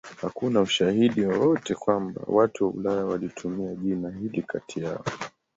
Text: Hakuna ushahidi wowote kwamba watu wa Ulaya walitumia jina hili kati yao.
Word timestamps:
Hakuna 0.21 0.61
ushahidi 0.61 1.21
wowote 1.25 1.75
kwamba 1.75 2.21
watu 2.27 2.63
wa 2.65 2.71
Ulaya 2.73 3.05
walitumia 3.05 3.75
jina 3.75 4.09
hili 4.09 4.41
kati 4.41 4.79
yao. 4.83 5.03